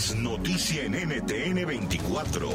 [0.00, 2.48] Noticia en NTN 24.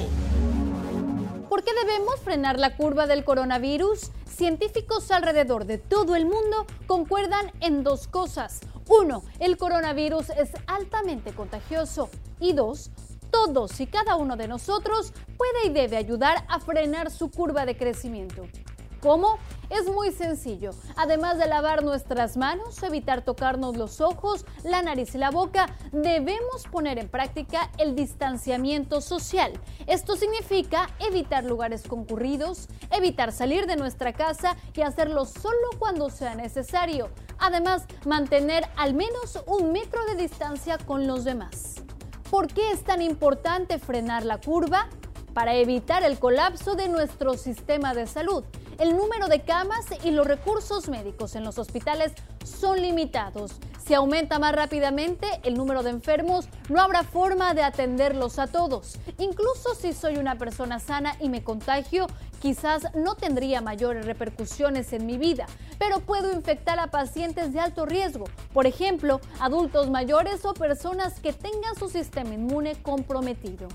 [1.48, 4.12] ¿Por qué debemos frenar la curva del coronavirus?
[4.26, 8.62] Científicos alrededor de todo el mundo concuerdan en dos cosas.
[8.88, 12.10] Uno, el coronavirus es altamente contagioso.
[12.40, 12.90] Y dos,
[13.30, 17.78] todos y cada uno de nosotros puede y debe ayudar a frenar su curva de
[17.78, 18.48] crecimiento.
[19.06, 19.38] ¿Cómo?
[19.70, 20.72] Es muy sencillo.
[20.96, 26.64] Además de lavar nuestras manos, evitar tocarnos los ojos, la nariz y la boca, debemos
[26.72, 29.54] poner en práctica el distanciamiento social.
[29.86, 36.34] Esto significa evitar lugares concurridos, evitar salir de nuestra casa y hacerlo solo cuando sea
[36.34, 37.12] necesario.
[37.38, 41.76] Además, mantener al menos un metro de distancia con los demás.
[42.32, 44.90] ¿Por qué es tan importante frenar la curva?
[45.36, 48.44] Para evitar el colapso de nuestro sistema de salud
[48.80, 53.54] el número de camas y los recursos médicos en los hospitales son limitados.
[53.86, 58.98] Si aumenta más rápidamente el número de enfermos, no habrá forma de atenderlos a todos.
[59.20, 62.08] Incluso si soy una persona sana y me contagio,
[62.42, 65.46] quizás no tendría mayores repercusiones en mi vida,
[65.78, 71.34] pero puedo infectar a pacientes de alto riesgo, por ejemplo, adultos mayores o personas que
[71.34, 73.68] tengan su sistema inmune comprometido.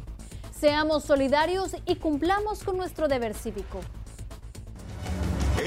[0.59, 3.81] Seamos solidarios y cumplamos con nuestro deber cívico.